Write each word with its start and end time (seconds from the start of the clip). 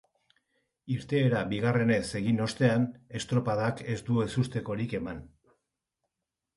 Irteera 0.93 1.41
bigarrenez 1.51 2.01
egin 2.21 2.41
ostean, 2.47 2.89
estropadak 3.23 3.87
ez 3.95 4.01
du 4.11 4.21
ezustekorik 4.27 5.01
eman. 5.03 5.25